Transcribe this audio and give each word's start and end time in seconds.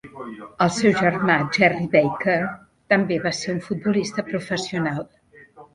El 0.65 0.71
seu 0.77 0.95
germà 1.01 1.35
Gerry 1.59 1.85
Baker 1.97 2.39
també 2.95 3.21
va 3.27 3.37
ser 3.43 3.55
un 3.57 3.65
futbolista 3.69 4.29
professional. 4.35 5.05